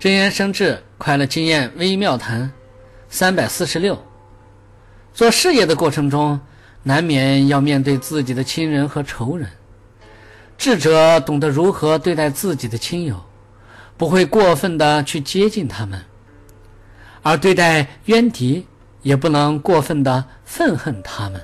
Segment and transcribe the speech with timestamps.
[0.00, 2.50] 真言生智快乐经验微妙谈
[3.10, 4.02] 三百四十六。
[5.12, 6.40] 做事业的过程中
[6.82, 9.46] 难免要面对自己的亲人和仇人。
[10.56, 13.22] 智者懂得如何对待自己的亲友
[13.98, 16.02] 不会过分的去接近他们。
[17.20, 18.66] 而对待冤敌
[19.02, 21.38] 也不能过分的愤恨他们。